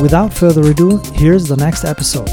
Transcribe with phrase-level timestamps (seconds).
[0.00, 2.26] without further ado, here's the next episode.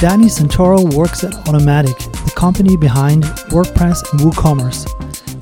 [0.00, 4.86] Danny Santoro works at Automattic, the company behind WordPress and WooCommerce,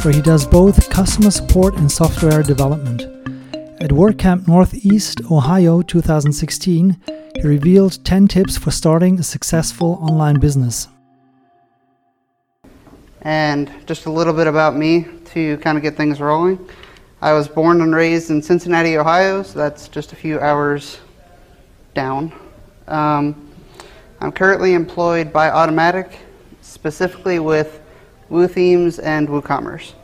[0.04, 3.02] where he does both customer support and software development.
[3.80, 6.96] At WordCamp Northeast, Ohio 2016,
[7.34, 10.88] he revealed 10 tips for starting a successful online business.
[13.22, 16.58] And just a little bit about me to kind of get things rolling.
[17.24, 20.98] I was born and raised in Cincinnati, Ohio, so that's just a few hours
[21.94, 22.30] down.
[22.86, 23.50] Um,
[24.20, 26.16] I'm currently employed by Automattic,
[26.60, 27.80] specifically with
[28.30, 29.94] WooThemes and WooCommerce.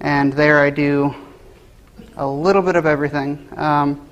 [0.00, 1.14] And there I do
[2.18, 3.48] a little bit of everything.
[3.56, 4.06] Um,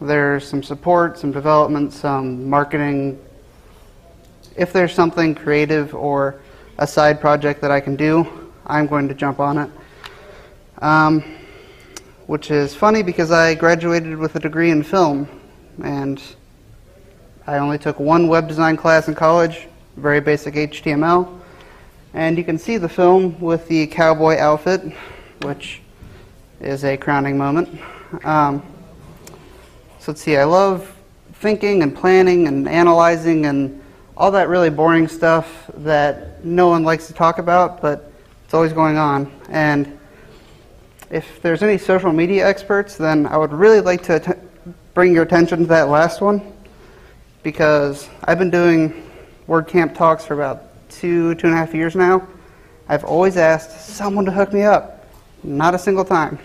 [0.00, 3.16] there's some support, some development, some marketing.
[4.56, 6.40] If there's something creative or
[6.78, 9.70] a side project that I can do, I'm going to jump on it.
[10.78, 11.22] Um,
[12.26, 15.28] which is funny because I graduated with a degree in film,
[15.82, 16.22] and
[17.46, 21.40] I only took one web design class in college, very basic HTML.
[22.14, 24.80] And you can see the film with the cowboy outfit,
[25.42, 25.82] which
[26.60, 27.68] is a crowning moment.
[28.24, 28.62] Um,
[29.98, 30.96] so let's see, I love
[31.34, 33.82] thinking and planning and analyzing and
[34.16, 38.10] all that really boring stuff that no one likes to talk about, but
[38.44, 39.30] it's always going on.
[39.50, 39.98] And
[41.14, 44.38] if there's any social media experts, then I would really like to att-
[44.94, 46.42] bring your attention to that last one
[47.44, 49.08] because I've been doing
[49.48, 52.26] WordCamp talks for about two, two and a half years now.
[52.88, 55.06] I've always asked someone to hook me up,
[55.44, 56.36] not a single time.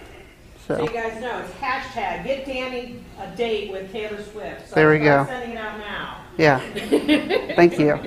[0.67, 4.69] So So you guys know, it's hashtag get Danny a date with Taylor Swift.
[4.69, 5.25] So There we go.
[5.25, 6.17] sending it out now.
[6.37, 6.59] yeah,
[7.55, 7.99] thank you.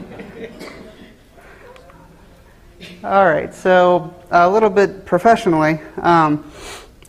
[3.05, 6.39] All right, so a little bit professionally, um,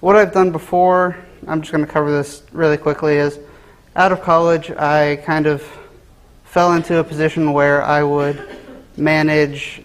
[0.02, 1.16] what I've done before,
[1.48, 3.40] I'm just going to cover this really quickly, is
[3.96, 5.64] out of college, I kind of
[6.44, 8.44] fell into a position where I would
[8.98, 9.82] manage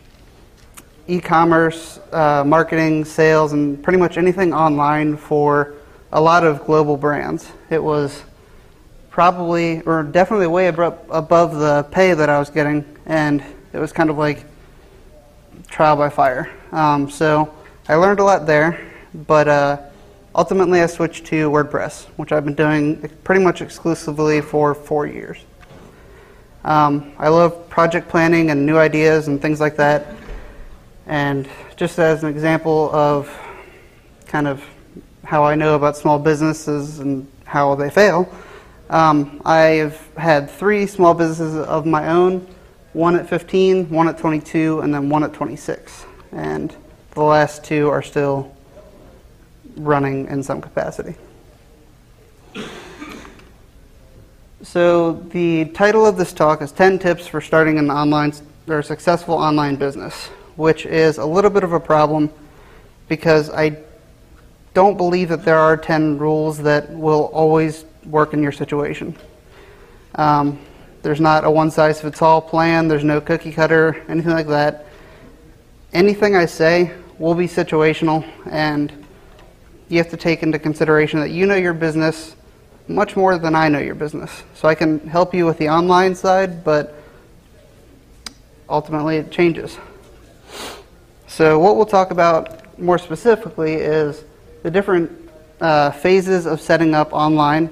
[1.06, 5.75] e commerce, uh, marketing, sales, and pretty much anything online for
[6.12, 7.50] a lot of global brands.
[7.70, 8.25] It was
[9.11, 13.43] probably, or definitely way above the pay that I was getting, and
[13.73, 14.44] it was kind of like
[15.66, 16.50] trial by fire.
[16.72, 17.52] Um, so
[17.88, 18.81] I learned a lot there,
[19.26, 19.78] but uh,
[20.34, 25.38] ultimately I switched to WordPress, which I've been doing pretty much exclusively for four years.
[26.64, 30.06] Um, I love project planning and new ideas and things like that.
[31.06, 33.34] And just as an example of
[34.26, 34.62] kind of
[35.25, 38.31] how I know about small businesses and how they fail,
[38.90, 42.46] um, I've had three small businesses of my own
[42.99, 46.05] one at 15, one at 22, and then one at 26.
[46.33, 46.75] And
[47.12, 48.53] the last two are still
[49.77, 51.15] running in some capacity.
[54.62, 58.33] So the title of this talk is 10 tips for starting an online
[58.67, 62.29] or successful online business, which is a little bit of a problem
[63.06, 63.79] because I
[64.75, 69.15] don't believe that there are 10 rules that will always work in your situation.
[70.17, 70.59] Um,
[71.08, 74.84] there's not a one size fits all plan, there's no cookie cutter, anything like that.
[75.94, 78.93] Anything I say will be situational, and
[79.88, 82.37] you have to take into consideration that you know your business
[82.88, 84.43] much more than I know your business.
[84.52, 86.94] So I can help you with the online side, but
[88.69, 89.78] ultimately it changes.
[91.26, 94.25] So, what we'll talk about more specifically is
[94.62, 95.11] the different
[95.62, 97.70] uh, phases of setting up online,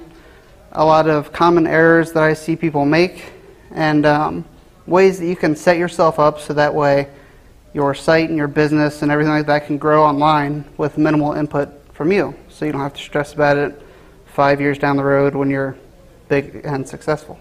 [0.71, 3.31] a lot of common errors that I see people make,
[3.71, 4.45] and um,
[4.85, 7.09] ways that you can set yourself up so that way
[7.73, 11.69] your site and your business and everything like that can grow online with minimal input
[11.93, 12.33] from you.
[12.49, 13.81] So you don't have to stress about it
[14.25, 15.77] five years down the road when you're
[16.27, 17.39] big and successful.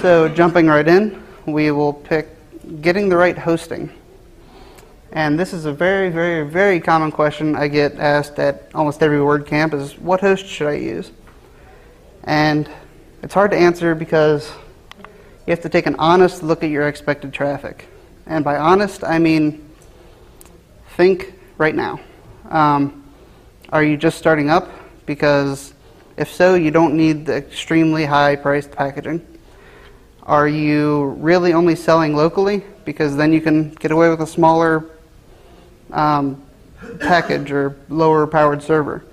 [0.00, 2.28] So, jumping right in, we will pick
[2.82, 3.90] getting the right hosting.
[5.12, 9.18] And this is a very, very, very common question I get asked at almost every
[9.18, 11.10] WordCamp is what host should I use?
[12.24, 12.68] And
[13.22, 14.50] it's hard to answer because
[15.46, 17.88] you have to take an honest look at your expected traffic.
[18.26, 19.68] And by honest, I mean
[20.96, 22.00] think right now.
[22.50, 23.04] Um,
[23.70, 24.70] are you just starting up?
[25.06, 25.72] Because
[26.16, 29.24] if so, you don't need the extremely high priced packaging.
[30.24, 32.62] Are you really only selling locally?
[32.84, 34.84] Because then you can get away with a smaller
[35.92, 36.42] um,
[37.00, 39.04] package or lower powered server.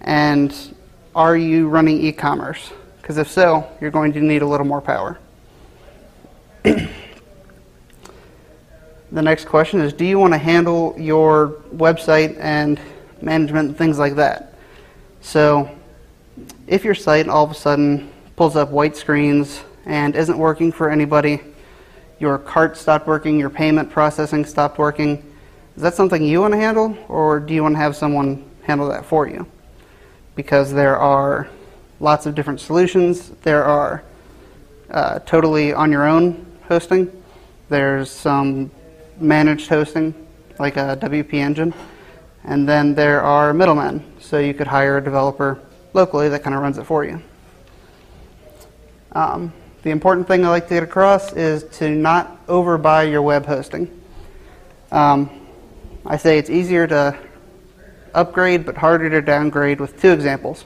[0.00, 0.73] And
[1.14, 2.72] are you running e commerce?
[3.00, 5.18] Because if so, you're going to need a little more power.
[6.62, 6.88] the
[9.12, 12.80] next question is Do you want to handle your website and
[13.20, 14.54] management and things like that?
[15.20, 15.70] So,
[16.66, 20.90] if your site all of a sudden pulls up white screens and isn't working for
[20.90, 21.40] anybody,
[22.18, 25.30] your cart stopped working, your payment processing stopped working,
[25.76, 28.88] is that something you want to handle, or do you want to have someone handle
[28.88, 29.46] that for you?
[30.34, 31.48] Because there are
[32.00, 33.30] lots of different solutions.
[33.42, 34.04] There are
[34.90, 37.10] uh, totally on your own hosting.
[37.68, 38.70] There's some
[39.18, 40.14] managed hosting,
[40.58, 41.72] like a WP Engine,
[42.44, 44.04] and then there are middlemen.
[44.20, 45.60] So you could hire a developer
[45.92, 47.22] locally that kind of runs it for you.
[49.12, 53.46] Um, the important thing I like to get across is to not overbuy your web
[53.46, 53.90] hosting.
[54.90, 55.30] Um,
[56.06, 57.18] I say it's easier to
[58.14, 60.64] upgrade but harder to downgrade with two examples.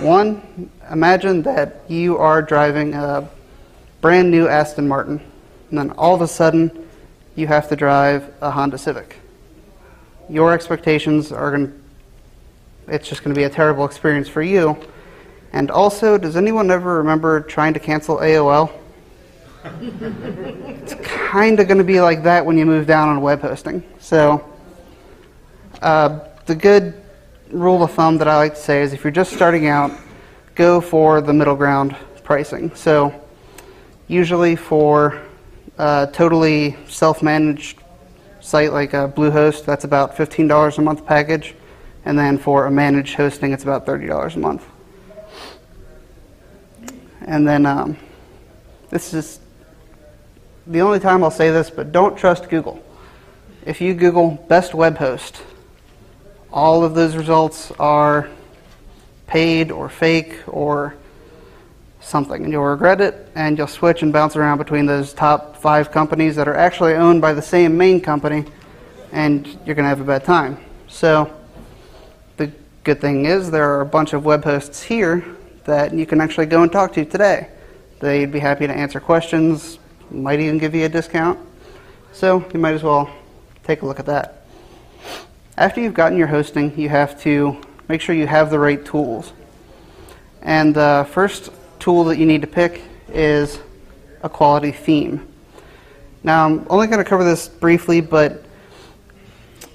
[0.00, 3.28] One, imagine that you are driving a
[4.00, 5.20] brand new Aston Martin,
[5.70, 6.88] and then all of a sudden
[7.34, 9.18] you have to drive a Honda Civic.
[10.28, 14.76] Your expectations are going to, it's just going to be a terrible experience for you.
[15.52, 18.72] And also, does anyone ever remember trying to cancel AOL?
[19.80, 23.82] it's kind of going to be like that when you move down on web hosting.
[24.00, 24.51] So,
[25.82, 26.94] uh, the good
[27.50, 29.90] rule of thumb that I like to say is if you're just starting out,
[30.54, 32.74] go for the middle ground pricing.
[32.74, 33.12] So
[34.06, 35.20] usually for
[35.78, 37.78] a totally self-managed
[38.40, 41.54] site like a Bluehost, that's about $15 a month package.
[42.04, 44.64] And then for a managed hosting, it's about $30 a month.
[47.22, 47.96] And then um,
[48.90, 49.40] this is
[50.66, 52.82] the only time I'll say this, but don't trust Google.
[53.64, 55.42] If you Google best web host,
[56.52, 58.28] all of those results are
[59.26, 60.94] paid or fake or
[62.00, 62.44] something.
[62.44, 66.36] And you'll regret it and you'll switch and bounce around between those top five companies
[66.36, 68.44] that are actually owned by the same main company
[69.12, 70.58] and you're going to have a bad time.
[70.88, 71.32] So
[72.36, 72.52] the
[72.84, 75.24] good thing is there are a bunch of web hosts here
[75.64, 77.48] that you can actually go and talk to today.
[78.00, 79.78] They'd be happy to answer questions,
[80.10, 81.38] might even give you a discount.
[82.12, 83.10] So you might as well
[83.62, 84.41] take a look at that.
[85.58, 89.34] After you've gotten your hosting, you have to make sure you have the right tools.
[90.40, 92.80] And the first tool that you need to pick
[93.10, 93.60] is
[94.22, 95.28] a quality theme.
[96.22, 98.44] Now, I'm only going to cover this briefly, but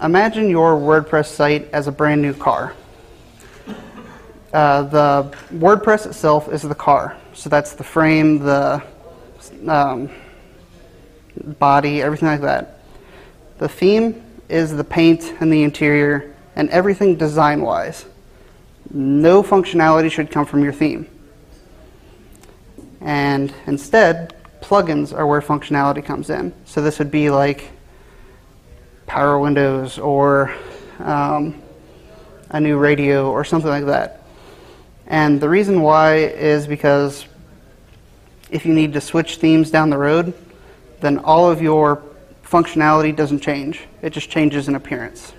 [0.01, 2.73] imagine your WordPress site as a brand new car.
[4.51, 7.15] Uh, the WordPress itself is the car.
[7.33, 8.81] So that's the frame, the
[9.67, 10.09] um,
[11.59, 12.79] body, everything like that.
[13.59, 18.05] The theme is the paint and the interior and everything design wise.
[18.91, 21.07] No functionality should come from your theme.
[23.01, 26.53] And instead, plugins are where functionality comes in.
[26.65, 27.69] So this would be like
[29.05, 30.53] power windows or
[30.99, 31.61] um,
[32.49, 34.23] a new radio or something like that.
[35.07, 37.25] And the reason why is because
[38.49, 40.33] if you need to switch themes down the road,
[40.99, 41.97] then all of your
[42.49, 43.81] functionality doesn't change.
[44.01, 45.33] It just changes in appearance.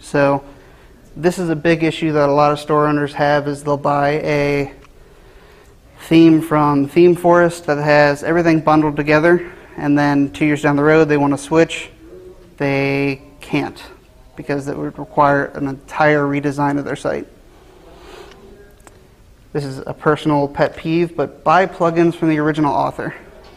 [0.00, 0.44] So
[1.16, 4.20] this is a big issue that a lot of store owners have is they'll buy
[4.20, 4.72] a
[6.02, 11.06] theme from ThemeForest that has everything bundled together and then two years down the road
[11.06, 11.90] they want to switch.
[12.56, 13.82] They can't
[14.36, 17.26] because it would require an entire redesign of their site.
[19.52, 23.14] This is a personal pet peeve, but buy plugins from the original author.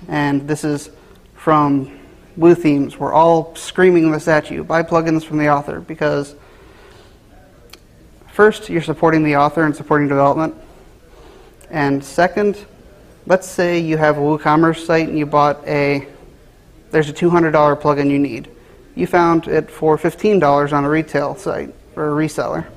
[0.08, 0.90] And this is
[1.36, 2.00] from
[2.38, 2.98] WooThemes.
[2.98, 4.64] We're all screaming this at you.
[4.64, 6.36] Buy plugins from the author because
[8.32, 10.56] first, you're supporting the author and supporting development.
[11.70, 12.66] And second,
[13.26, 16.08] let's say you have a WooCommerce site and you bought a,
[16.92, 17.52] there's a $200
[17.82, 18.50] plugin you need.
[18.96, 22.68] You found it for $15 on a retail site or a reseller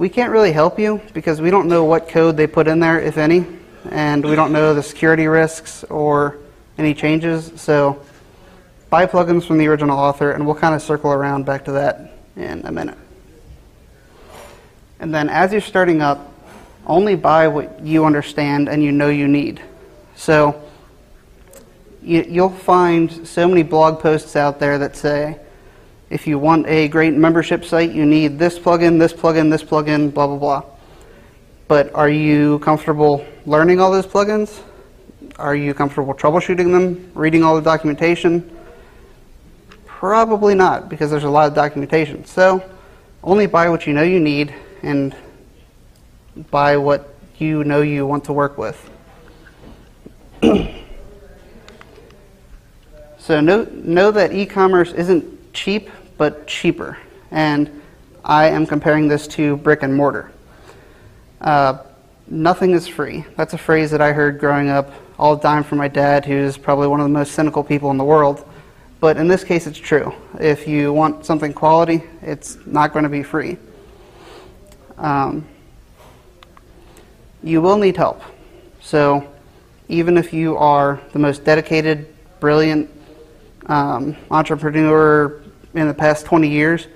[0.00, 2.98] we can't really help you because we don't know what code they put in there,
[2.98, 3.44] if any,
[3.90, 6.38] and we don't know the security risks or
[6.78, 7.52] any changes.
[7.56, 8.02] So
[8.90, 12.12] buy plugins from the original author, and we'll kind of circle around back to that
[12.36, 12.98] in a minute.
[14.98, 16.32] And then as you're starting up,
[16.86, 19.62] only buy what you understand and you know you need.
[20.16, 20.60] So
[22.02, 25.38] you, you'll find so many blog posts out there that say,
[26.10, 30.12] if you want a great membership site, you need this plugin, this plugin, this plugin,
[30.12, 30.64] blah, blah, blah.
[31.68, 34.60] But are you comfortable learning all those plugins?
[35.38, 38.58] Are you comfortable troubleshooting them, reading all the documentation?
[40.00, 42.24] Probably not, because there's a lot of documentation.
[42.24, 42.64] So
[43.22, 45.14] only buy what you know you need and
[46.50, 48.90] buy what you know you want to work with.
[53.18, 56.96] so know, know that e-commerce isn't cheap but cheaper.
[57.30, 57.82] And
[58.24, 60.32] I am comparing this to brick and mortar.
[61.42, 61.76] Uh,
[62.26, 63.26] nothing is free.
[63.36, 66.56] That's a phrase that I heard growing up all the time from my dad, who's
[66.56, 68.46] probably one of the most cynical people in the world.
[69.00, 70.12] But in this case, it's true.
[70.38, 73.56] If you want something quality, it's not going to be free.
[74.98, 75.46] Um,
[77.42, 78.22] you will need help.
[78.80, 79.26] So,
[79.88, 82.90] even if you are the most dedicated, brilliant
[83.66, 85.40] um, entrepreneur,
[85.74, 86.86] in the past 20 years,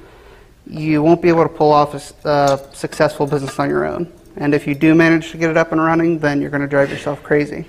[0.67, 1.95] you won't be able to pull off
[2.25, 4.11] a successful business on your own.
[4.37, 6.69] And if you do manage to get it up and running, then you're going to
[6.69, 7.67] drive yourself crazy.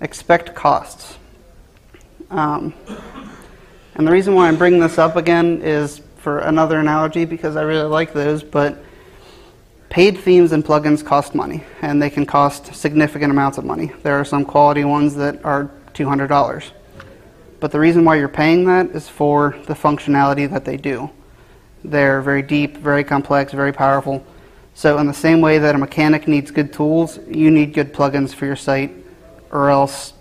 [0.00, 1.16] Expect costs.
[2.30, 2.74] Um,
[3.94, 7.62] and the reason why I'm bringing this up again is for another analogy because I
[7.62, 8.82] really like those, but
[9.90, 13.90] Paid themes and plugins cost money, and they can cost significant amounts of money.
[14.04, 16.70] There are some quality ones that are $200.
[17.58, 21.10] But the reason why you're paying that is for the functionality that they do.
[21.82, 24.24] They're very deep, very complex, very powerful.
[24.74, 28.32] So, in the same way that a mechanic needs good tools, you need good plugins
[28.32, 28.92] for your site,
[29.50, 30.12] or else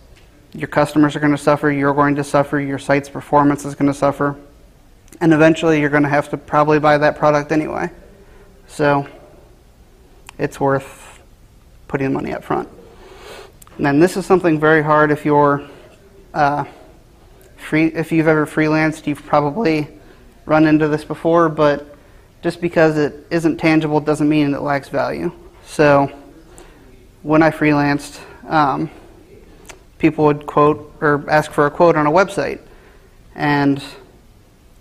[0.53, 3.91] your customers are going to suffer, you're going to suffer, your site's performance is going
[3.91, 4.35] to suffer.
[5.21, 7.89] and eventually you're going to have to probably buy that product anyway.
[8.67, 9.07] So
[10.37, 11.21] it's worth
[11.87, 12.69] putting money up front.
[13.77, 15.67] And then this is something very hard if you're
[16.33, 16.65] uh,
[17.57, 17.87] free.
[17.87, 19.87] If you've ever freelanced, you've probably
[20.45, 21.95] run into this before, but
[22.41, 25.31] just because it isn't tangible doesn't mean it lacks value.
[25.65, 26.11] So
[27.23, 28.19] when I freelanced,
[28.49, 28.89] um,
[29.99, 32.59] people would quote or ask for a quote on a website,
[33.35, 33.83] and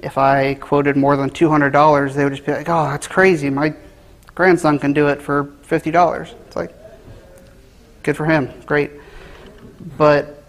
[0.01, 3.51] if I quoted more than $200, they would just be like, oh, that's crazy.
[3.51, 3.75] My
[4.35, 6.33] grandson can do it for $50.
[6.47, 6.73] It's like,
[8.05, 8.93] good for him, great.
[9.97, 10.45] But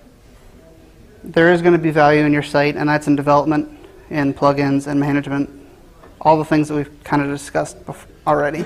[1.24, 3.70] there is going to be value in your site, and that's in development,
[4.10, 5.50] in plugins, and management,
[6.22, 7.78] all the things that we've kind of discussed
[8.28, 8.66] already.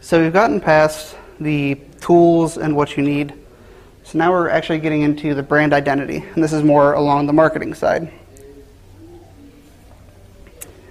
[0.00, 3.32] So we've gotten past the tools and what you need.
[4.10, 7.32] So now we're actually getting into the brand identity, and this is more along the
[7.32, 8.12] marketing side.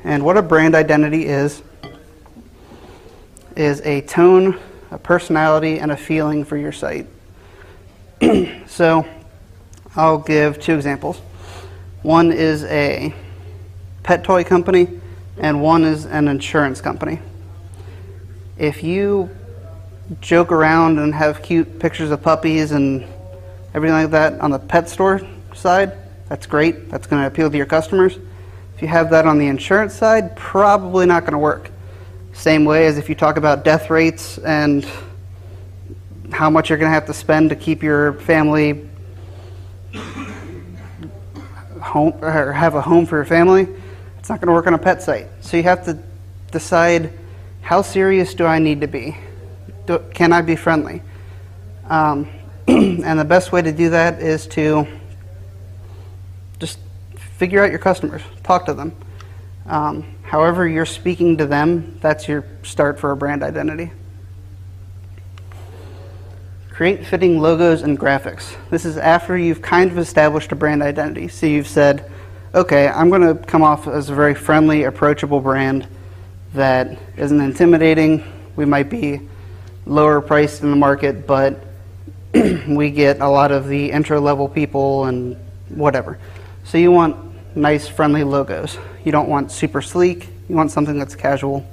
[0.05, 1.61] And what a brand identity is,
[3.57, 4.57] is a tone,
[4.89, 7.07] a personality, and a feeling for your site.
[8.67, 9.05] so
[9.97, 11.17] I'll give two examples.
[12.03, 13.13] One is a
[14.01, 15.01] pet toy company,
[15.38, 17.19] and one is an insurance company.
[18.57, 19.29] If you
[20.21, 23.05] joke around and have cute pictures of puppies and
[23.73, 25.21] everything like that on the pet store
[25.53, 25.97] side,
[26.27, 26.89] that's great.
[26.89, 28.17] That's going to appeal to your customers.
[28.75, 31.71] If you have that on the insurance side, probably not going to work.
[32.33, 34.87] Same way as if you talk about death rates and
[36.31, 38.87] how much you're going to have to spend to keep your family
[41.81, 43.67] home or have a home for your family,
[44.17, 45.27] it's not going to work on a pet site.
[45.41, 45.97] So you have to
[46.51, 47.11] decide
[47.61, 49.17] how serious do I need to be?
[49.89, 51.01] Do, can I be friendly?
[51.89, 52.29] Um,
[52.67, 54.86] and the best way to do that is to
[56.60, 56.77] just
[57.15, 58.96] figure out your customers, talk to them.
[59.65, 63.91] Um, however, you're speaking to them, that's your start for a brand identity.
[66.69, 68.56] Create fitting logos and graphics.
[68.69, 71.30] This is after you've kind of established a brand identity.
[71.30, 72.12] So you've said,
[72.54, 75.88] okay, I'm going to come off as a very friendly, approachable brand
[76.54, 78.23] that isn't intimidating.
[78.56, 79.28] We might be
[79.85, 81.63] lower priced in the market, but
[82.67, 85.35] we get a lot of the entry level people and
[85.69, 86.19] whatever.
[86.63, 87.15] So you want
[87.55, 88.77] nice, friendly logos.
[89.03, 90.29] You don't want super sleek.
[90.47, 91.65] You want something that's casual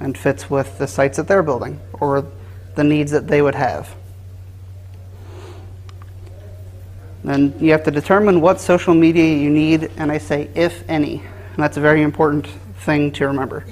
[0.00, 2.26] and fits with the sites that they're building or
[2.74, 3.94] the needs that they would have.
[7.24, 11.18] Then you have to determine what social media you need, and I say if any.
[11.18, 12.46] And that's a very important
[12.78, 13.64] thing to remember.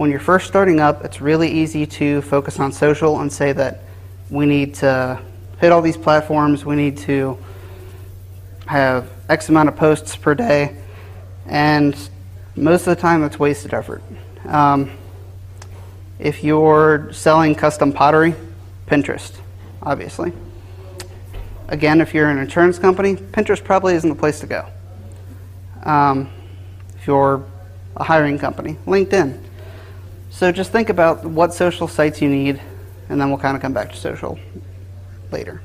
[0.00, 3.82] When you're first starting up, it's really easy to focus on social and say that
[4.30, 5.20] we need to
[5.60, 7.36] hit all these platforms, we need to
[8.64, 10.74] have X amount of posts per day,
[11.44, 11.94] and
[12.56, 14.02] most of the time it's wasted effort.
[14.46, 14.90] Um,
[16.18, 18.34] if you're selling custom pottery,
[18.86, 19.36] Pinterest,
[19.82, 20.32] obviously.
[21.68, 24.66] Again, if you're an insurance company, Pinterest probably isn't the place to go.
[25.82, 26.30] Um,
[26.96, 27.44] if you're
[27.98, 29.49] a hiring company, LinkedIn.
[30.30, 32.60] So just think about what social sites you need,
[33.08, 34.38] and then we'll kind of come back to social
[35.30, 35.60] later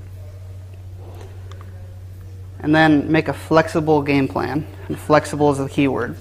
[2.66, 4.66] and then make a flexible game plan.
[4.88, 6.18] And flexible is the key word.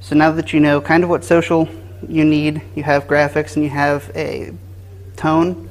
[0.00, 1.68] So now that you know kind of what social
[2.08, 4.52] you need, you have graphics and you have a
[5.14, 5.68] tone,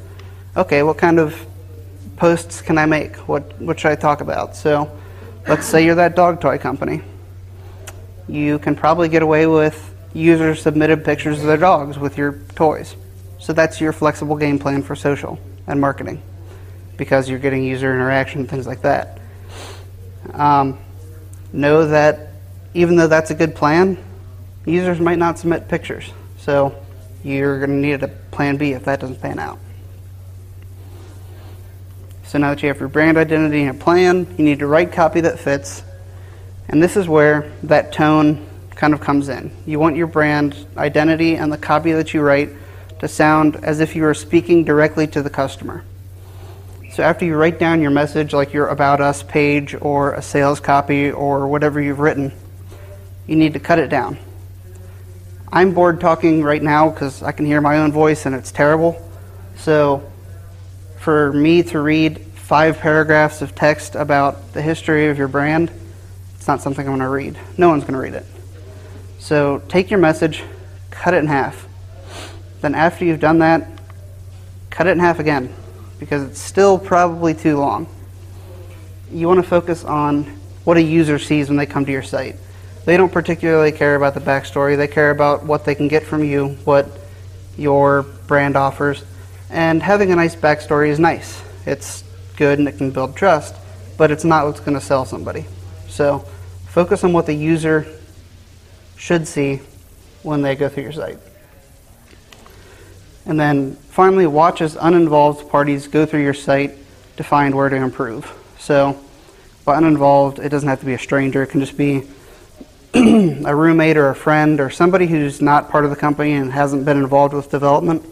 [0.56, 1.46] okay, what kind of
[2.16, 3.18] posts can I make?
[3.28, 4.56] What, what should I talk about?
[4.56, 4.90] So
[5.50, 7.02] let's say you're that dog toy company.
[8.30, 12.96] You can probably get away with user submitted pictures of their dogs with your toys.
[13.40, 16.22] So that's your flexible game plan for social and marketing
[16.98, 19.20] because you're getting user interaction, and things like that.
[20.34, 20.78] Um,
[21.54, 22.34] know that
[22.74, 23.98] even though that's a good plan,
[24.66, 26.12] users might not submit pictures.
[26.40, 26.76] So
[27.24, 29.60] you're going to need a plan B if that doesn't pan out.
[32.26, 34.92] So now that you have your brand identity and a plan, you need to write
[34.92, 35.82] copy that fits.
[36.68, 38.48] And this is where that tone
[38.80, 39.52] kind of comes in.
[39.66, 42.52] You want your brand identity and the copy that you write
[43.00, 45.84] to sound as if you were speaking directly to the customer.
[46.94, 50.62] So after you write down your message, like your About Us page or a sales
[50.62, 52.32] copy or whatever you've written,
[53.28, 54.18] you need to cut it down.
[55.52, 59.06] I'm bored talking right now because I can hear my own voice and it's terrible.
[59.58, 60.10] So
[61.00, 65.70] for me to read five paragraphs of text about the history of your brand,
[66.38, 67.38] it's not something I'm going to read.
[67.58, 68.26] No one's going to read it.
[69.20, 70.44] So take your message,
[70.90, 71.68] cut it in half.
[72.62, 73.68] Then after you've done that,
[74.70, 75.54] cut it in half again
[76.00, 77.88] because it's still probably too long.
[79.12, 80.24] You want to focus on
[80.64, 82.38] what a user sees when they come to your site.
[82.86, 84.78] They don't particularly care about the backstory.
[84.78, 86.88] They care about what they can get from you, what
[87.58, 89.04] your brand offers.
[89.50, 91.44] And having a nice backstory is nice.
[91.66, 92.04] It's
[92.38, 93.56] good and it can build trust,
[93.98, 95.46] but it's not what's going to sell somebody.
[95.88, 96.20] So
[96.68, 97.86] focus on what the user
[99.00, 99.62] should see
[100.22, 101.18] when they go through your site.
[103.26, 106.76] And then finally, watch as uninvolved parties go through your site
[107.18, 108.32] to find where to improve.
[108.60, 109.00] So,
[109.64, 112.04] by uninvolved, it doesn't have to be a stranger, it can just be
[112.94, 116.86] a roommate or a friend or somebody who's not part of the company and hasn't
[116.86, 118.04] been involved with development.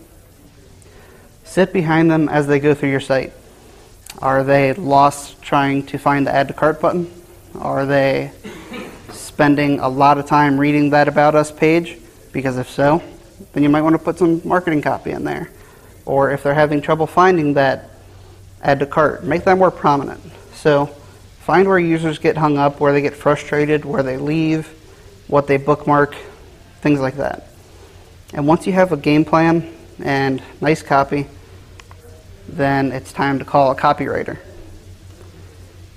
[1.44, 3.34] Sit behind them as they go through your site.
[4.20, 7.12] Are they lost trying to find the add to cart button?
[7.56, 8.32] Are they
[9.38, 12.00] spending a lot of time reading that About Us page?
[12.32, 13.04] Because if so,
[13.54, 15.52] then you might want to put some marketing copy in there.
[16.06, 17.92] Or if they're having trouble finding that
[18.64, 20.20] add to cart, make that more prominent.
[20.56, 20.88] So
[21.42, 24.66] find where users get hung up, where they get frustrated, where they leave,
[25.28, 26.16] what they bookmark,
[26.82, 27.50] things like that.
[28.34, 29.72] And once you have a game plan
[30.04, 31.28] and nice copy,
[32.50, 34.40] then it's time to call a copywriter.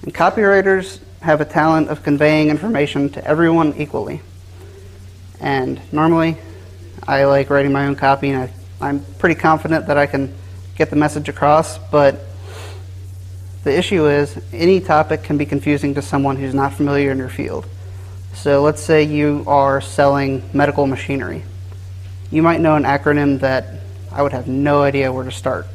[0.02, 4.20] And copywriters have a talent of conveying information to everyone equally.
[5.40, 6.36] And normally,
[7.06, 10.34] I like writing my own copy, and I, I'm pretty confident that I can
[10.76, 12.20] get the message across, but
[13.64, 17.28] the issue is any topic can be confusing to someone who's not familiar in your
[17.28, 17.66] field.
[18.32, 21.42] So let's say you are selling medical machinery.
[22.30, 23.66] You might know an acronym that
[24.10, 25.66] I would have no idea where to start.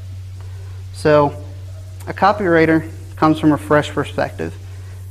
[0.93, 1.43] So
[2.07, 4.55] a copywriter comes from a fresh perspective.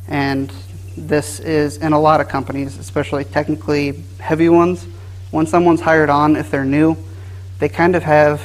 [0.08, 0.52] And
[0.96, 4.86] this is in a lot of companies, especially technically heavy ones.
[5.30, 6.96] When someone's hired on, if they're new,
[7.58, 8.40] they kind of have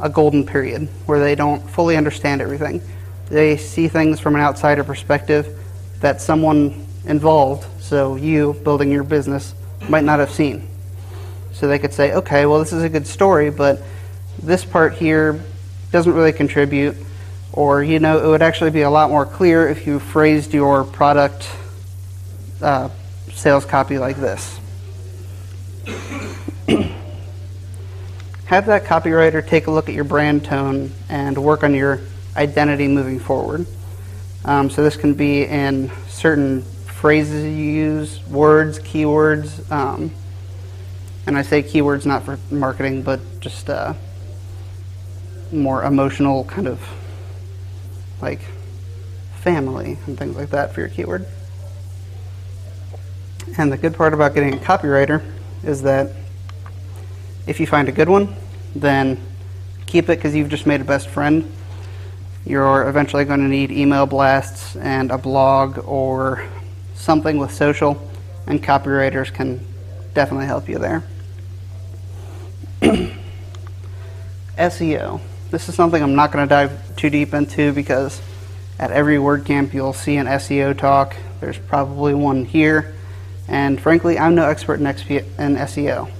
[0.00, 2.82] a golden period where they don't fully understand everything.
[3.28, 5.58] They see things from an outsider perspective
[6.00, 9.54] that someone involved, so you building your business,
[9.88, 10.68] might not have seen.
[11.52, 13.80] So they could say, okay, well, this is a good story, but
[14.42, 15.40] this part here
[15.92, 16.96] doesn't really contribute
[17.52, 20.84] or, you know, it would actually be a lot more clear if you phrased your
[20.84, 21.48] product
[22.62, 22.88] uh,
[23.32, 24.58] sales copy like this.
[28.46, 32.00] Have that copywriter take a look at your brand tone and work on your
[32.36, 33.66] identity moving forward.
[34.44, 39.70] Um, so this can be in certain phrases you use, words, keywords.
[39.70, 40.12] Um,
[41.26, 43.94] and I say keywords not for marketing, but just uh,
[45.52, 46.80] more emotional kind of
[48.22, 48.40] like
[49.40, 51.26] family and things like that for your keyword.
[53.58, 55.22] And the good part about getting a copywriter
[55.62, 56.12] is that
[57.46, 58.34] if you find a good one,
[58.74, 59.20] then
[59.86, 61.50] keep it because you've just made a best friend.
[62.46, 66.46] You're eventually going to need email blasts and a blog or
[66.94, 68.00] something with social,
[68.46, 69.64] and copywriters can
[70.14, 71.04] definitely help you there.
[74.56, 75.20] SEO.
[75.52, 78.22] This is something I'm not going to dive too deep into because
[78.78, 81.14] at every WordCamp you'll see an SEO talk.
[81.40, 82.94] There's probably one here.
[83.48, 86.10] And frankly, I'm no expert in, SEO.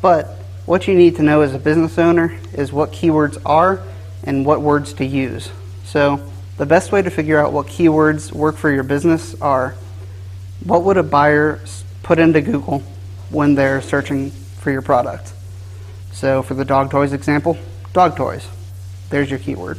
[0.00, 0.28] But
[0.64, 3.82] what you need to know as a business owner is what keywords are
[4.24, 5.50] and what words to use.
[5.84, 9.74] So the best way to figure out what keywords work for your business are
[10.64, 11.60] what would a buyer
[12.02, 12.78] put into Google
[13.28, 15.34] when they're searching for your product?
[16.12, 17.58] So for the dog toys example,
[17.92, 18.46] dog toys.
[19.10, 19.78] There's your keyword.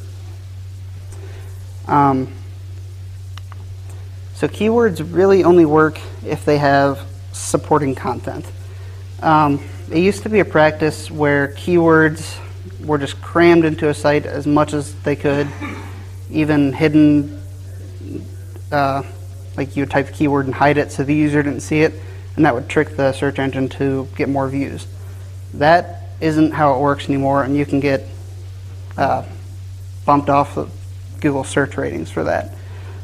[1.88, 2.32] Um,
[4.36, 8.46] so keywords really only work if they have supporting content.
[9.22, 12.40] Um, it used to be a practice where keywords
[12.86, 15.48] were just crammed into a site as much as they could,
[16.30, 17.42] even hidden,
[18.72, 19.04] uh,
[19.56, 21.94] like you would type a keyword and hide it so the user didn't see it,
[22.36, 24.88] and that would trick the search engine to get more views.
[25.54, 28.04] That isn't how it works anymore, and you can get
[28.98, 29.24] uh,
[30.06, 30.68] bumped off the
[31.20, 32.56] Google search ratings for that.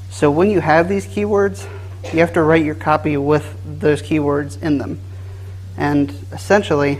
[0.09, 1.67] So when you have these keywords,
[2.13, 3.45] you have to write your copy with
[3.79, 4.99] those keywords in them.
[5.77, 6.99] And essentially,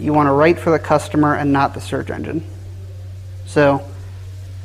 [0.00, 2.44] you want to write for the customer and not the search engine.
[3.46, 3.86] So,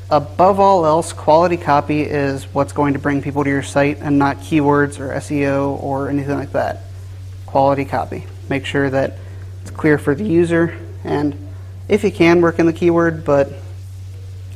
[0.09, 4.19] above all else, quality copy is what's going to bring people to your site and
[4.19, 6.81] not keywords or SEO or anything like that.
[7.45, 8.25] Quality copy.
[8.49, 9.17] Make sure that
[9.79, 11.33] clear for the user and
[11.87, 13.49] if you can work in the keyword, but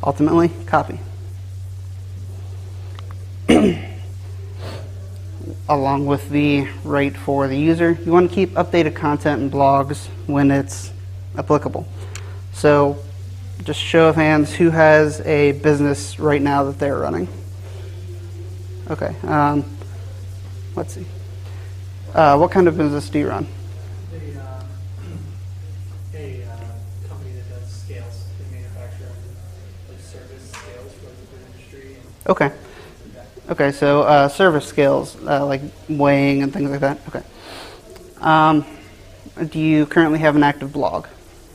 [0.03, 0.99] ultimately copy.
[5.69, 10.07] Along with the rate for the user, you want to keep updated content and blogs
[10.27, 10.91] when it's
[11.37, 11.87] applicable.
[12.51, 12.97] So,
[13.63, 17.29] just show of hands, who has a business right now that they're running?
[18.89, 19.63] Okay, um,
[20.75, 21.05] let's see.
[22.13, 23.47] Uh, what kind of business do you run?
[32.27, 32.51] Okay.
[33.49, 36.97] Okay, so uh, service skills, uh, like weighing and things like that.
[37.09, 37.21] Okay.
[38.21, 38.65] Um,
[39.49, 41.07] do you currently have an active blog?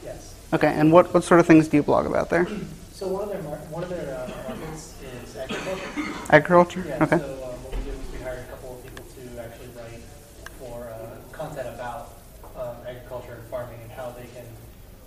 [0.04, 0.34] yes.
[0.52, 2.46] Okay, and what, what sort of things do you blog about there?
[2.92, 6.12] So one of their mar- one of their uh, markets is agriculture.
[6.28, 6.84] Agriculture?
[6.86, 7.04] Yeah.
[7.04, 7.18] Okay.
[7.18, 10.02] So um, what we did was we hired a couple of people to actually write
[10.58, 12.18] for uh, content about
[12.58, 14.44] um, agriculture and farming and how they can,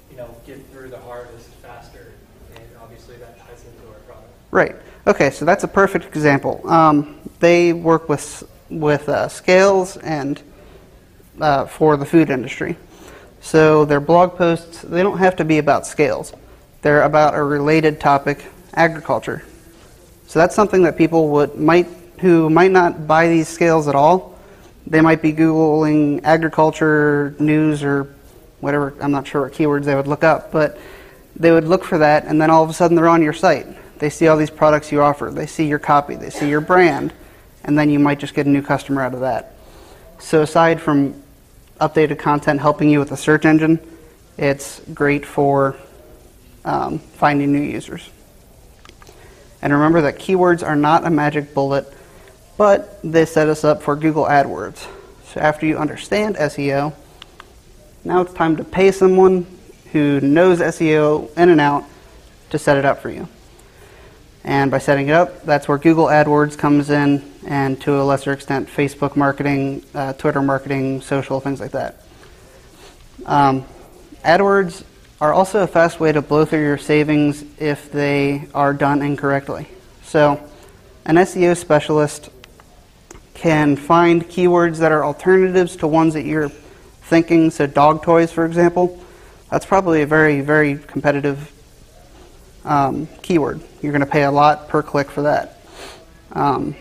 [0.09, 2.13] you know, get through the harvest faster.
[2.55, 4.33] And obviously that ties into our product.
[4.49, 4.75] Right.
[5.07, 6.61] Okay, so that's a perfect example.
[6.69, 10.41] Um, they work with with uh, scales and
[11.39, 12.77] uh, for the food industry.
[13.41, 16.33] So their blog posts they don't have to be about scales.
[16.83, 19.43] They're about a related topic, agriculture.
[20.27, 21.87] So that's something that people would might
[22.19, 24.37] who might not buy these scales at all.
[24.85, 28.13] They might be googling agriculture news or
[28.59, 28.93] whatever.
[29.01, 30.77] I'm not sure what keywords they would look up, but
[31.35, 33.65] they would look for that, and then all of a sudden they're on your site.
[34.01, 35.29] They see all these products you offer.
[35.29, 36.15] They see your copy.
[36.15, 37.13] They see your brand,
[37.63, 39.53] and then you might just get a new customer out of that.
[40.17, 41.21] So aside from
[41.79, 43.79] updated content helping you with the search engine,
[44.39, 45.75] it's great for
[46.65, 48.09] um, finding new users.
[49.61, 51.85] And remember that keywords are not a magic bullet,
[52.57, 54.87] but they set us up for Google AdWords.
[55.25, 56.95] So after you understand SEO,
[58.03, 59.45] now it's time to pay someone
[59.91, 61.83] who knows SEO in and out
[62.49, 63.27] to set it up for you.
[64.43, 68.33] And by setting it up, that's where Google AdWords comes in, and to a lesser
[68.33, 72.01] extent, Facebook marketing, uh, Twitter marketing, social, things like that.
[73.25, 73.65] Um,
[74.25, 74.83] AdWords
[75.19, 79.67] are also a fast way to blow through your savings if they are done incorrectly.
[80.03, 80.49] So,
[81.05, 82.29] an SEO specialist
[83.35, 87.51] can find keywords that are alternatives to ones that you're thinking.
[87.51, 88.99] So, dog toys, for example,
[89.51, 91.51] that's probably a very, very competitive
[92.65, 93.61] um, keyword.
[93.81, 95.57] You're going to pay a lot per click for that.
[96.33, 96.75] Um,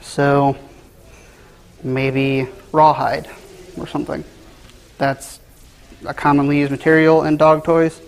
[0.00, 0.56] so,
[1.82, 3.28] maybe rawhide
[3.76, 4.24] or something.
[4.98, 5.40] That's
[6.06, 8.00] a commonly used material in dog toys.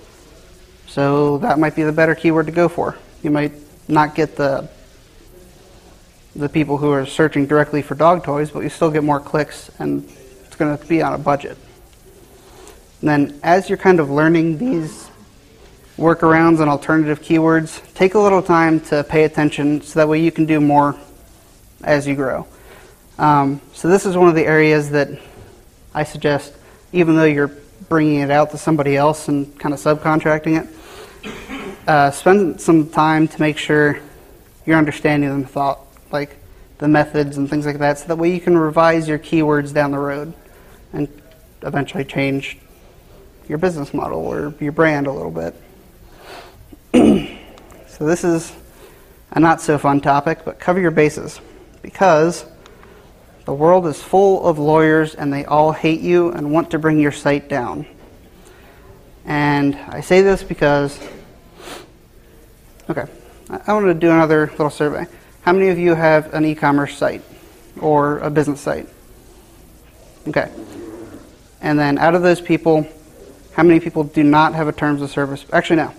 [0.87, 2.97] So that might be the better keyword to go for.
[3.23, 3.53] You might
[3.89, 4.69] not get the
[6.35, 9.71] the people who are searching directly for dog toys, but you still get more clicks
[9.79, 10.05] and
[10.45, 11.57] it's going to be on a budget.
[13.01, 15.06] And then as you're kind of learning these
[15.97, 20.31] workarounds and alternative keywords, take a little time to pay attention so that way you
[20.31, 20.95] can do more
[21.83, 22.47] as you grow.
[23.19, 25.09] Um, so this is one of the areas that
[25.95, 26.53] I suggest,
[26.93, 27.51] even though you're
[27.89, 33.27] bringing it out to somebody else and kind of subcontracting it, uh, spend some time
[33.29, 33.99] to make sure
[34.67, 35.81] you're understanding the thought,
[36.13, 36.37] like
[36.79, 39.93] the methods and things like that, so that way you can revise your keywords down
[39.93, 40.35] the road
[40.93, 41.09] and
[41.63, 42.59] eventually change
[43.49, 45.55] your business model or your brand a little bit.
[47.89, 48.53] so this is
[49.33, 51.41] a not so fun topic, but cover your bases
[51.83, 52.47] because
[53.45, 56.99] the world is full of lawyers and they all hate you and want to bring
[56.99, 57.87] your site down.
[59.27, 60.99] And I say this because,
[62.89, 63.05] okay,
[63.51, 65.07] I I want to do another little survey.
[65.43, 67.23] How many of you have an e commerce site
[67.79, 68.89] or a business site?
[70.29, 70.51] Okay.
[71.61, 72.89] And then out of those people,
[73.53, 75.45] how many people do not have a terms of service?
[75.53, 75.93] Actually, no.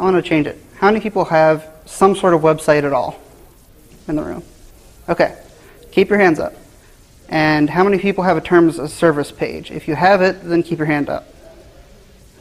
[0.00, 0.58] I want to change it.
[0.76, 3.20] How many people have some sort of website at all
[4.08, 4.42] in the room?
[5.10, 5.36] Okay.
[5.92, 6.54] Keep your hands up.
[7.28, 9.70] And how many people have a terms of service page?
[9.70, 11.28] If you have it, then keep your hand up.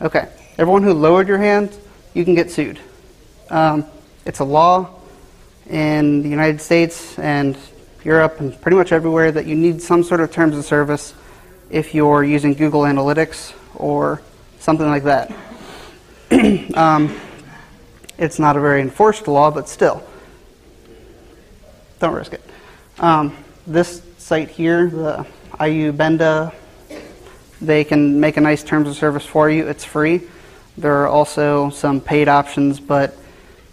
[0.01, 0.29] Okay.
[0.57, 1.77] Everyone who lowered your hand,
[2.13, 2.79] you can get sued.
[3.49, 3.85] Um,
[4.25, 4.91] it's a law
[5.69, 7.57] in the United States and
[8.05, 11.13] Europe and pretty much everywhere that you need some sort of terms of service
[11.69, 14.21] if you're using Google Analytics or
[14.59, 15.33] something like that.
[16.77, 17.19] um,
[18.19, 20.03] it's not a very enforced law, but still,
[21.99, 22.43] don't risk it.
[22.99, 26.53] Um, this site here, the iubenda,
[27.61, 29.67] they can make a nice terms of service for you.
[29.67, 30.21] It's free.
[30.77, 33.15] There are also some paid options, but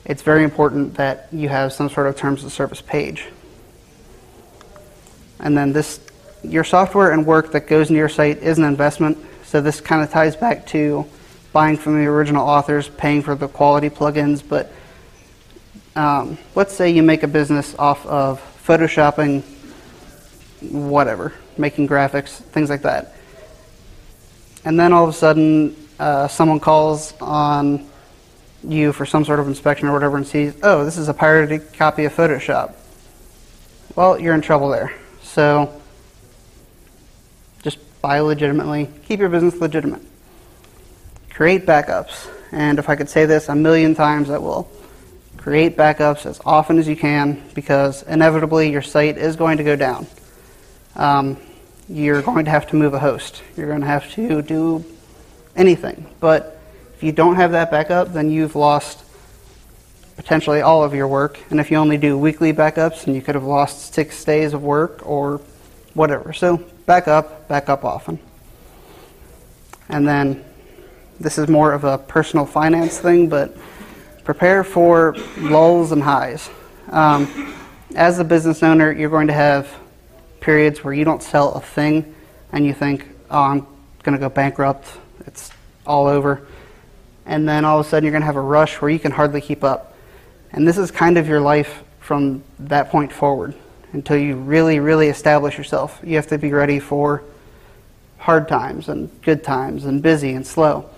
[0.04, 3.26] it's very important that you have some sort of terms of service page.
[5.40, 6.00] And then this,
[6.42, 9.18] your software and work that goes into your site is an investment.
[9.44, 11.06] So this kind of ties back to
[11.57, 14.42] buying from the original authors, paying for the quality plugins.
[14.47, 14.71] But
[15.95, 19.42] um, let's say you make a business off of photoshopping,
[20.71, 23.14] whatever, making graphics, things like that.
[24.66, 27.88] And then all of a sudden, uh, someone calls on
[28.62, 31.73] you for some sort of inspection or whatever and sees, oh, this is a pirated
[31.73, 32.75] copy of Photoshop.
[33.95, 34.92] Well, you're in trouble there.
[35.23, 35.73] So
[37.62, 40.03] Just buy legitimately, keep your business legitimate.
[41.37, 42.31] Create backups.
[42.51, 44.70] And if I could say this a million times, I will.
[45.37, 49.77] Create backups as often as you can because inevitably your site is going to go
[49.77, 50.07] down.
[50.94, 51.37] Um,
[51.90, 53.42] you're going to have to move a host.
[53.55, 54.83] You're going to have to do
[55.55, 56.07] anything.
[56.20, 56.59] But
[56.94, 59.05] if you don't have that backup, then you've lost
[60.16, 61.38] potentially all of your work.
[61.51, 64.62] And if you only do weekly backups, then you could have lost six days of
[64.62, 65.42] work or
[65.92, 66.33] whatever.
[66.33, 68.20] So back up, back up often.
[69.90, 70.45] And then
[71.18, 73.57] this is more of a personal finance thing, but
[74.24, 76.50] prepare for lulls and highs.
[76.90, 77.55] Um,
[77.94, 79.72] as a business owner, you're going to have
[80.40, 82.14] periods where you don't sell a thing
[82.52, 83.66] and you think, oh, I'm
[84.02, 84.87] going to go bankrupt.
[85.26, 85.50] It's
[85.87, 86.46] all over.
[87.24, 89.12] And then all of a sudden, you're going to have a rush where you can
[89.12, 89.94] hardly keep up.
[90.52, 93.55] And this is kind of your life from that point forward
[93.92, 96.00] until you really, really establish yourself.
[96.05, 97.24] You have to be ready for
[98.18, 100.88] hard times and good times and busy and slow.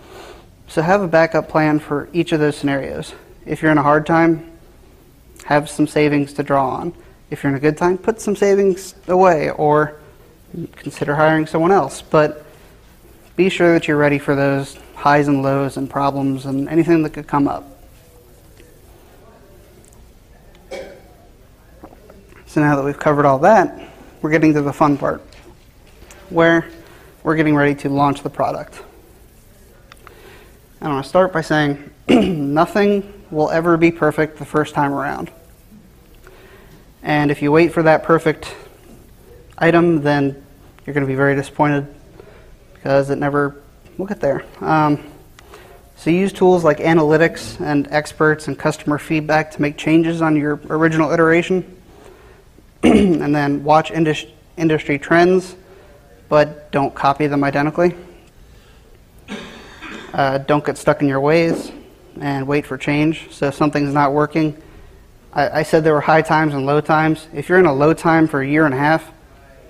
[0.68, 3.14] So have a backup plan for each of those scenarios.
[3.46, 4.52] If you're in a hard time,
[5.44, 6.92] have some savings to draw on.
[7.30, 9.98] If you're in a good time, put some savings away or
[10.76, 12.02] consider hiring someone else.
[12.02, 12.44] But
[13.34, 17.10] be sure that you're ready for those highs and lows and problems and anything that
[17.14, 17.64] could come up.
[22.46, 23.88] So now that we've covered all that,
[24.20, 25.22] we're getting to the fun part
[26.28, 26.68] where
[27.22, 28.82] we're getting ready to launch the product.
[30.80, 35.28] I want to start by saying nothing will ever be perfect the first time around.
[37.02, 38.54] And if you wait for that perfect
[39.56, 40.44] item, then
[40.86, 41.92] you're going to be very disappointed
[42.74, 43.60] because it never
[43.96, 44.44] will get there.
[44.60, 45.02] Um,
[45.96, 50.60] so use tools like analytics and experts and customer feedback to make changes on your
[50.70, 51.76] original iteration.
[52.84, 55.56] and then watch indus- industry trends,
[56.28, 57.96] but don't copy them identically.
[60.12, 61.72] Uh, don't get stuck in your ways
[62.20, 63.30] and wait for change.
[63.30, 64.60] So if something's not working,
[65.32, 67.28] I, I said there were high times and low times.
[67.32, 69.10] If you're in a low time for a year and a half,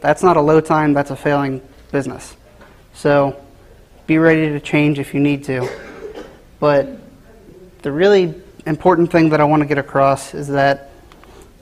[0.01, 2.37] that's not a low time, that's a failing business.
[2.95, 3.45] So
[4.07, 5.69] be ready to change if you need to.
[6.61, 6.89] But
[7.83, 8.35] the really
[8.67, 10.89] important thing that I want to get across is that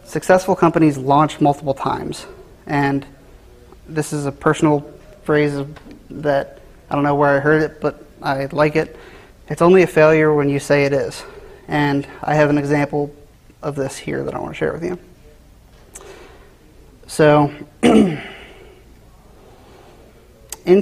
[0.07, 2.27] Successful companies launch multiple times.
[2.67, 3.05] And
[3.89, 4.89] this is a personal
[5.25, 5.61] phrase
[6.11, 8.97] that I don't know where I heard it, but I like it.
[9.49, 11.25] It's only a failure when you say it is.
[11.69, 13.15] And I have an example
[13.63, 14.99] of this here that I want to share with you.
[17.07, 17.53] So,
[17.83, 18.23] in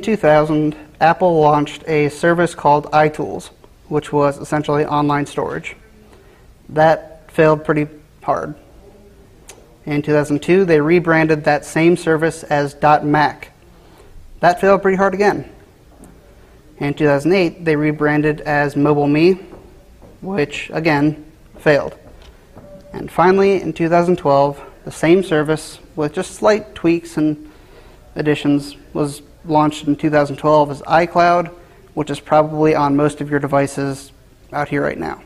[0.00, 3.50] 2000, Apple launched a service called iTools,
[3.88, 5.76] which was essentially online storage.
[6.68, 7.88] That failed pretty
[8.22, 8.54] hard.
[9.84, 13.52] In 2002, they rebranded that same service as .Mac.
[14.40, 15.53] That failed pretty hard again.
[16.78, 19.42] In 2008, they rebranded as MobileMe,
[20.20, 21.24] which again
[21.58, 21.96] failed.
[22.92, 27.50] And finally, in 2012, the same service with just slight tweaks and
[28.16, 31.48] additions was launched in 2012 as iCloud,
[31.94, 34.12] which is probably on most of your devices
[34.52, 35.22] out here right now.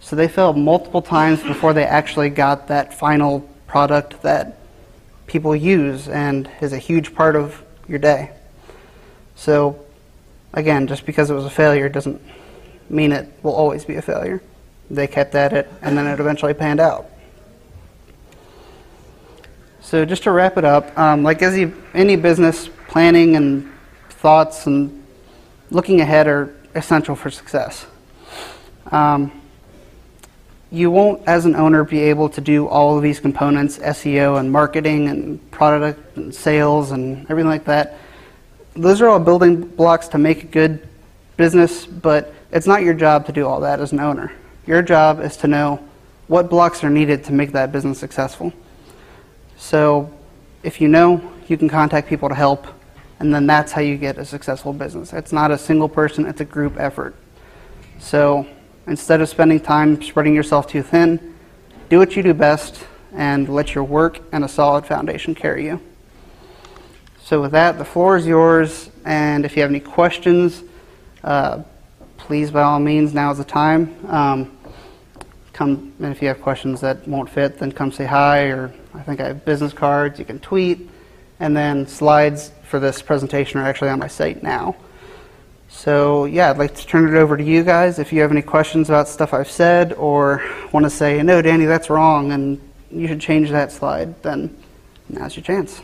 [0.00, 4.58] So they failed multiple times before they actually got that final product that
[5.26, 8.30] people use and is a huge part of your day.
[9.34, 9.84] So,
[10.52, 12.20] again, just because it was a failure doesn't
[12.88, 14.42] mean it will always be a failure.
[14.90, 17.10] They kept at it and then it eventually panned out.
[19.80, 23.72] So, just to wrap it up, um, like any, any business, planning and
[24.08, 25.06] thoughts and
[25.70, 27.86] looking ahead are essential for success.
[28.90, 29.30] Um,
[30.70, 34.50] you won't, as an owner, be able to do all of these components SEO and
[34.50, 37.96] marketing and product and sales and everything like that.
[38.76, 40.86] Those are all building blocks to make a good
[41.36, 44.32] business, but it's not your job to do all that as an owner.
[44.66, 45.82] Your job is to know
[46.28, 48.52] what blocks are needed to make that business successful.
[49.56, 50.12] So
[50.62, 52.66] if you know, you can contact people to help,
[53.20, 55.12] and then that's how you get a successful business.
[55.12, 57.14] It's not a single person, it's a group effort.
[57.98, 58.46] So
[58.86, 61.34] Instead of spending time spreading yourself too thin,
[61.88, 65.80] do what you do best and let your work and a solid foundation carry you.
[67.26, 68.88] So, with that, the floor is yours.
[69.04, 70.62] And if you have any questions,
[71.24, 71.64] uh,
[72.18, 73.96] please, by all means, now is the time.
[74.06, 74.56] Um,
[75.52, 78.42] come, and if you have questions that won't fit, then come say hi.
[78.42, 80.20] Or I think I have business cards.
[80.20, 80.88] You can tweet.
[81.40, 84.76] And then slides for this presentation are actually on my site now.
[85.68, 87.98] So, yeah, I'd like to turn it over to you guys.
[87.98, 91.64] If you have any questions about stuff I've said or want to say, no, Danny,
[91.64, 94.56] that's wrong and you should change that slide, then
[95.08, 95.82] now's your chance.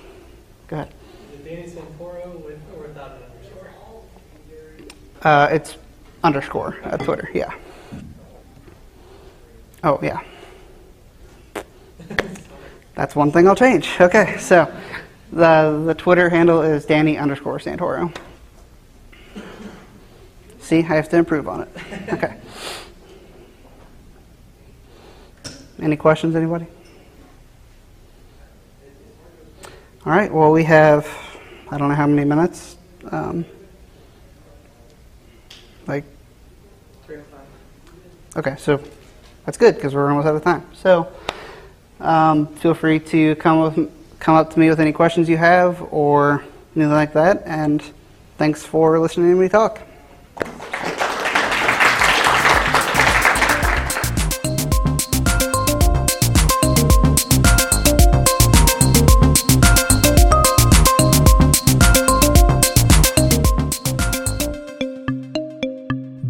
[0.68, 0.94] Go ahead.
[1.54, 2.58] Danny Santoro with
[2.96, 3.70] Not an underscore.
[5.22, 5.76] Uh, it's
[6.24, 7.28] underscore at Twitter.
[7.34, 7.52] Yeah.
[9.84, 10.22] Oh yeah.
[12.94, 13.90] That's one thing I'll change.
[14.00, 14.72] Okay, so
[15.30, 18.16] the the Twitter handle is Danny underscore Santoro.
[20.60, 21.68] See, I have to improve on it.
[22.14, 22.38] Okay.
[25.80, 26.66] Any questions, anybody?
[30.06, 30.32] All right.
[30.32, 31.21] Well, we have
[31.72, 32.76] I don't know how many minutes.
[33.10, 33.46] Um,
[35.86, 36.04] like
[38.36, 38.78] Okay, so
[39.46, 40.66] that's good because we're almost out of time.
[40.74, 41.10] So
[41.98, 45.82] um, feel free to come with, come up to me with any questions you have
[45.90, 46.44] or
[46.76, 47.42] anything like that.
[47.46, 47.82] And
[48.36, 49.80] thanks for listening to me talk.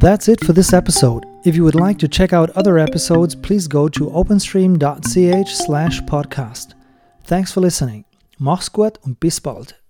[0.03, 1.26] That's it for this episode.
[1.44, 6.74] If you would like to check out other episodes, please go to openstream.ch slash podcast.
[7.22, 8.05] Thanks for listening.
[8.36, 9.80] Mach's gut und bis bald.